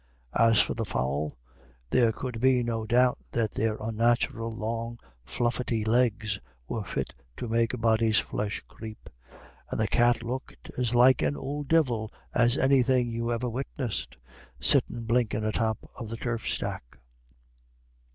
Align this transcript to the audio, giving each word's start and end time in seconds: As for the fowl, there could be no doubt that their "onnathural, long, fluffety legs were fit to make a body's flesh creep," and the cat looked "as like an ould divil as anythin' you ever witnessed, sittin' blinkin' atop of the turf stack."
As 0.33 0.59
for 0.59 0.73
the 0.73 0.83
fowl, 0.83 1.37
there 1.91 2.11
could 2.11 2.39
be 2.41 2.63
no 2.63 2.87
doubt 2.87 3.19
that 3.33 3.51
their 3.51 3.77
"onnathural, 3.77 4.49
long, 4.51 4.97
fluffety 5.23 5.85
legs 5.85 6.39
were 6.67 6.83
fit 6.83 7.13
to 7.37 7.47
make 7.47 7.71
a 7.75 7.77
body's 7.77 8.17
flesh 8.17 8.63
creep," 8.67 9.11
and 9.69 9.79
the 9.79 9.85
cat 9.87 10.23
looked 10.23 10.71
"as 10.75 10.95
like 10.95 11.21
an 11.21 11.35
ould 11.37 11.67
divil 11.67 12.11
as 12.33 12.57
anythin' 12.57 13.09
you 13.09 13.31
ever 13.31 13.47
witnessed, 13.47 14.17
sittin' 14.59 15.03
blinkin' 15.03 15.45
atop 15.45 15.77
of 15.93 16.09
the 16.09 16.17
turf 16.17 16.47
stack." 16.49 16.97